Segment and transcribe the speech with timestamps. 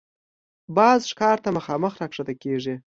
[0.77, 2.75] باز ښکار ته مخامخ راښکته کېږي